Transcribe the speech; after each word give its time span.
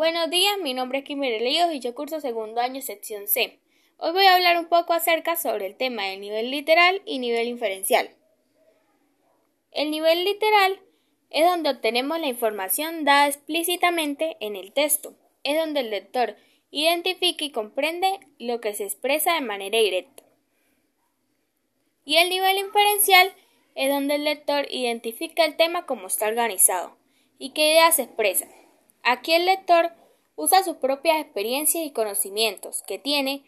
Buenos 0.00 0.30
días, 0.30 0.56
mi 0.62 0.72
nombre 0.72 1.00
es 1.00 1.04
Kimberly 1.04 1.40
Leos 1.40 1.74
y 1.74 1.80
yo 1.80 1.94
curso 1.94 2.22
segundo 2.22 2.62
año 2.62 2.80
sección 2.80 3.28
C. 3.28 3.58
Hoy 3.98 4.12
voy 4.12 4.24
a 4.24 4.34
hablar 4.34 4.56
un 4.56 4.64
poco 4.64 4.94
acerca 4.94 5.36
sobre 5.36 5.66
el 5.66 5.76
tema 5.76 6.06
del 6.06 6.22
nivel 6.22 6.50
literal 6.50 7.02
y 7.04 7.18
nivel 7.18 7.48
inferencial. 7.48 8.08
El 9.72 9.90
nivel 9.90 10.24
literal 10.24 10.80
es 11.28 11.44
donde 11.44 11.68
obtenemos 11.68 12.18
la 12.18 12.28
información 12.28 13.04
dada 13.04 13.26
explícitamente 13.26 14.38
en 14.40 14.56
el 14.56 14.72
texto. 14.72 15.12
Es 15.44 15.58
donde 15.58 15.80
el 15.80 15.90
lector 15.90 16.34
identifica 16.70 17.44
y 17.44 17.50
comprende 17.50 18.20
lo 18.38 18.62
que 18.62 18.72
se 18.72 18.84
expresa 18.84 19.34
de 19.34 19.42
manera 19.42 19.78
directa. 19.80 20.22
Y 22.06 22.16
el 22.16 22.30
nivel 22.30 22.56
inferencial 22.56 23.34
es 23.74 23.90
donde 23.90 24.14
el 24.14 24.24
lector 24.24 24.66
identifica 24.70 25.44
el 25.44 25.58
tema 25.58 25.84
como 25.84 26.06
está 26.06 26.26
organizado 26.26 26.96
y 27.38 27.50
qué 27.50 27.72
ideas 27.72 27.96
se 27.96 28.04
expresan. 28.04 28.59
Aquí 29.02 29.32
el 29.32 29.46
lector 29.46 29.92
usa 30.36 30.62
sus 30.62 30.76
propias 30.76 31.20
experiencias 31.20 31.84
y 31.84 31.92
conocimientos 31.92 32.82
que 32.86 32.98
tiene 32.98 33.44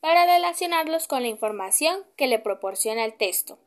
para 0.00 0.26
relacionarlos 0.26 1.08
con 1.08 1.22
la 1.22 1.28
información 1.28 2.04
que 2.16 2.26
le 2.26 2.38
proporciona 2.38 3.04
el 3.04 3.16
texto 3.16 3.58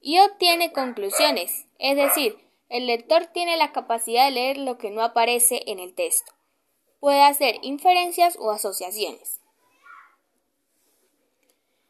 y 0.00 0.20
obtiene 0.20 0.72
conclusiones, 0.72 1.66
es 1.78 1.96
decir, 1.96 2.38
el 2.68 2.86
lector 2.86 3.26
tiene 3.26 3.56
la 3.56 3.72
capacidad 3.72 4.26
de 4.26 4.30
leer 4.32 4.58
lo 4.58 4.78
que 4.78 4.90
no 4.90 5.02
aparece 5.02 5.62
en 5.66 5.78
el 5.78 5.94
texto. 5.94 6.32
Puede 7.00 7.22
hacer 7.22 7.56
inferencias 7.62 8.36
o 8.38 8.50
asociaciones. 8.50 9.40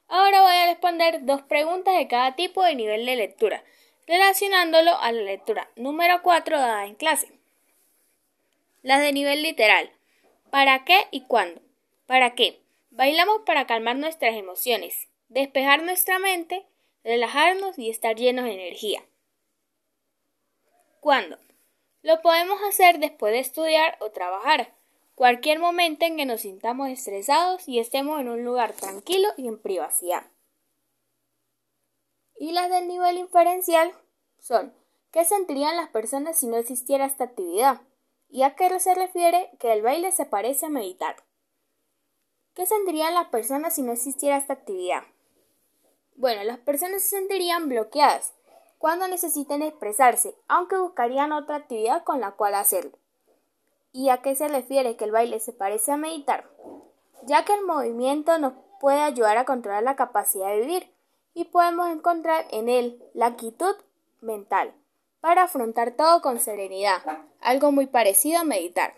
Ahora 0.09 0.42
voy 0.42 0.56
a 0.56 0.66
responder 0.66 1.25
dos 1.25 1.42
preguntas 1.42 1.97
de 1.97 2.09
cada 2.09 2.37
tipo 2.37 2.62
de 2.62 2.75
nivel 2.75 3.06
de 3.06 3.16
lectura, 3.16 3.64
relacionándolo 4.06 4.97
a 4.98 5.12
la 5.12 5.23
lectura 5.23 5.70
número 5.77 6.23
4 6.23 6.59
dada 6.59 6.87
en 6.87 6.95
clase. 6.95 7.36
Las 8.87 9.01
de 9.01 9.11
nivel 9.11 9.43
literal. 9.43 9.91
¿Para 10.53 10.85
qué 10.85 11.09
y 11.11 11.23
cuándo? 11.23 11.61
¿Para 12.07 12.37
qué? 12.37 12.63
Bailamos 12.91 13.41
para 13.45 13.67
calmar 13.67 13.97
nuestras 13.97 14.37
emociones, 14.37 15.09
despejar 15.27 15.83
nuestra 15.83 16.20
mente, 16.20 16.65
relajarnos 17.03 17.77
y 17.81 17.91
estar 17.91 18.15
llenos 18.15 18.45
de 18.45 18.53
energía. 18.53 19.05
¿Cuándo? 21.01 21.37
Lo 22.03 22.23
podemos 22.23 22.61
hacer 22.62 23.01
después 23.01 23.33
de 23.33 23.41
estudiar 23.41 23.98
o 23.98 24.12
trabajar, 24.12 24.73
cualquier 25.17 25.59
momento 25.59 26.05
en 26.05 26.17
que 26.17 26.25
nos 26.25 26.43
sintamos 26.43 26.89
estresados 26.89 27.67
y 27.67 27.81
estemos 27.81 28.21
en 28.21 28.28
un 28.28 28.45
lugar 28.45 28.73
tranquilo 28.73 29.27
y 29.37 29.48
en 29.48 29.59
privacidad. 29.61 30.31
Y 32.39 32.53
las 32.53 32.71
del 32.71 32.87
nivel 32.87 33.19
inferencial 33.19 33.93
son 34.39 34.73
¿qué 35.11 35.25
sentirían 35.25 35.77
las 35.77 35.89
personas 35.89 36.39
si 36.39 36.47
no 36.47 36.56
existiera 36.56 37.05
esta 37.05 37.25
actividad? 37.25 37.81
¿Y 38.37 38.42
a 38.42 38.55
qué 38.55 38.79
se 38.81 38.95
refiere 38.95 39.48
que 39.59 39.73
el 39.73 39.81
baile 39.81 40.12
se 40.12 40.27
parece 40.27 40.67
a 40.67 40.69
meditar? 40.69 41.17
¿Qué 42.53 42.67
sentirían 42.67 43.15
las 43.15 43.28
personas 43.28 43.75
si 43.75 43.81
no 43.81 43.93
existiera 43.93 44.37
esta 44.37 44.53
actividad? 44.53 45.05
Bueno, 46.17 46.45
las 46.45 46.59
personas 46.59 47.01
se 47.01 47.17
sentirían 47.17 47.70
bloqueadas 47.70 48.34
cuando 48.77 49.09
necesiten 49.09 49.62
expresarse, 49.62 50.34
aunque 50.48 50.77
buscarían 50.77 51.33
otra 51.33 51.56
actividad 51.56 52.05
con 52.05 52.20
la 52.20 52.33
cual 52.33 52.56
hacerlo. 52.56 52.98
¿Y 53.93 54.11
a 54.11 54.20
qué 54.20 54.37
se 54.37 54.48
refiere 54.48 54.97
que 54.97 55.06
el 55.06 55.12
baile 55.12 55.41
se 55.41 55.55
parece 55.55 55.93
a 55.93 55.97
meditar? 55.97 56.47
Ya 57.23 57.47
que 57.47 57.55
el 57.55 57.65
movimiento 57.65 58.39
nos 58.39 58.53
puede 58.81 59.00
ayudar 59.00 59.39
a 59.39 59.47
controlar 59.47 59.83
la 59.83 59.97
capacidad 59.97 60.48
de 60.48 60.61
vivir 60.61 60.93
y 61.33 61.47
podemos 61.47 61.89
encontrar 61.89 62.45
en 62.50 62.69
él 62.69 63.03
la 63.15 63.34
quietud 63.37 63.77
mental 64.21 64.75
para 65.27 65.42
afrontar 65.42 65.96
todo 65.96 66.22
con 66.22 66.38
serenidad, 66.38 67.02
algo 67.41 67.72
muy 67.72 67.88
parecido 67.88 68.38
a 68.38 68.44
meditar. 68.44 68.94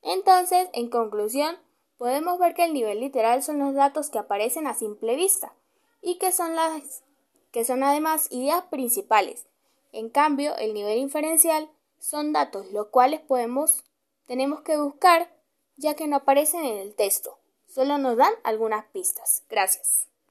Entonces, 0.00 0.70
en 0.72 0.88
conclusión, 0.88 1.58
podemos 1.98 2.38
ver 2.38 2.54
que 2.54 2.64
el 2.64 2.72
nivel 2.72 3.00
literal 3.00 3.42
son 3.42 3.58
los 3.58 3.74
datos 3.74 4.08
que 4.08 4.18
aparecen 4.18 4.66
a 4.66 4.72
simple 4.72 5.16
vista 5.16 5.52
y 6.00 6.16
que 6.16 6.32
son 6.32 6.56
las 6.56 7.02
que 7.50 7.66
son 7.66 7.82
además 7.82 8.28
ideas 8.30 8.64
principales. 8.70 9.44
En 9.92 10.08
cambio, 10.08 10.56
el 10.56 10.72
nivel 10.72 10.96
inferencial 10.96 11.68
son 11.98 12.32
datos 12.32 12.72
los 12.72 12.86
cuales 12.86 13.20
podemos 13.20 13.84
tenemos 14.24 14.62
que 14.62 14.78
buscar 14.78 15.28
ya 15.76 15.92
que 15.92 16.06
no 16.06 16.16
aparecen 16.16 16.64
en 16.64 16.78
el 16.78 16.94
texto, 16.94 17.38
solo 17.66 17.98
nos 17.98 18.16
dan 18.16 18.32
algunas 18.44 18.86
pistas. 18.86 19.42
Gracias. 19.50 20.06